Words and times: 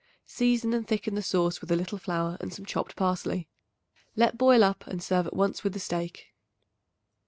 Season 0.25 0.73
and 0.73 0.87
thicken 0.87 1.13
the 1.13 1.21
sauce 1.21 1.61
with 1.61 1.69
a 1.71 1.75
little 1.75 1.99
flour 1.99 2.35
and 2.41 2.51
some 2.51 2.65
chopped 2.65 2.95
parsley. 2.95 3.47
Let 4.15 4.35
boil 4.35 4.63
up 4.63 4.87
and 4.87 4.99
serve 5.03 5.27
at 5.27 5.35
once 5.35 5.63
with 5.63 5.73
the 5.73 5.79
steak. 5.79 6.33